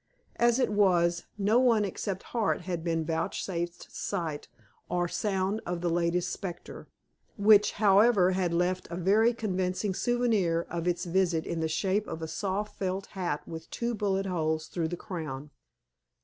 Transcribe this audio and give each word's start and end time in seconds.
As 0.37 0.57
it 0.57 0.71
was, 0.73 1.25
no 1.37 1.59
one 1.59 1.85
except 1.85 2.23
Hart 2.33 2.61
had 2.61 2.83
been 2.83 3.05
vouchsafed 3.05 3.93
sight 3.93 4.47
or 4.89 5.07
sound 5.07 5.61
of 5.63 5.81
the 5.81 5.91
latest 5.91 6.31
specter, 6.31 6.87
which, 7.37 7.73
however, 7.73 8.31
had 8.31 8.51
left 8.51 8.87
a 8.89 8.95
very 8.97 9.31
convincing 9.31 9.93
souvenir 9.93 10.65
of 10.71 10.87
its 10.87 11.05
visit 11.05 11.45
in 11.45 11.59
the 11.59 11.67
shape 11.69 12.07
of 12.07 12.23
a 12.23 12.27
soft 12.27 12.79
felt 12.79 13.05
hat 13.13 13.47
with 13.47 13.69
two 13.69 13.93
bullet 13.93 14.25
holes 14.25 14.65
through 14.69 14.87
the 14.87 14.97
crown. 14.97 15.51